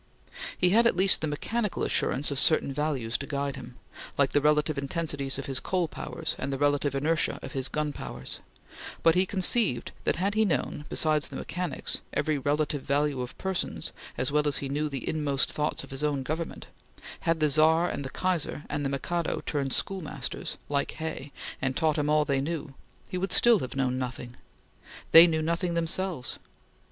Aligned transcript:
He 0.57 0.71
had, 0.71 0.87
at 0.87 0.95
least, 0.95 1.21
the 1.21 1.27
mechanical 1.27 1.83
assurance 1.83 2.31
of 2.31 2.39
certain 2.39 2.73
values 2.73 3.19
to 3.19 3.27
guide 3.27 3.55
him 3.55 3.75
like 4.17 4.31
the 4.31 4.41
relative 4.41 4.75
intensities 4.79 5.37
of 5.37 5.45
his 5.45 5.59
Coal 5.59 5.87
powers, 5.87 6.35
and 6.39 6.59
relative 6.59 6.95
inertia 6.95 7.37
of 7.43 7.53
his 7.53 7.67
Gun 7.69 7.93
powers 7.93 8.39
but 9.03 9.13
he 9.13 9.27
conceived 9.27 9.91
that 10.05 10.15
had 10.15 10.33
he 10.33 10.43
known, 10.43 10.85
besides 10.89 11.27
the 11.27 11.35
mechanics, 11.35 12.01
every 12.13 12.39
relative 12.39 12.81
value 12.81 13.21
of 13.21 13.37
persons, 13.37 13.91
as 14.17 14.31
well 14.31 14.47
as 14.47 14.57
he 14.57 14.69
knew 14.69 14.89
the 14.89 15.07
inmost 15.07 15.51
thoughts 15.51 15.83
of 15.83 15.91
his 15.91 16.03
own 16.03 16.23
Government 16.23 16.65
had 17.19 17.39
the 17.39 17.47
Czar 17.47 17.87
and 17.87 18.03
the 18.03 18.09
Kaiser 18.09 18.63
and 18.71 18.83
the 18.83 18.89
Mikado 18.89 19.43
turned 19.45 19.71
schoolmasters, 19.71 20.57
like 20.67 20.93
Hay, 20.93 21.31
and 21.61 21.77
taught 21.77 21.99
him 21.99 22.09
all 22.09 22.25
they 22.25 22.41
knew, 22.41 22.73
he 23.07 23.19
would 23.19 23.31
still 23.31 23.59
have 23.59 23.75
known 23.75 23.99
nothing. 23.99 24.35
They 25.11 25.27
knew 25.27 25.43
nothing 25.43 25.75
themselves. 25.75 26.39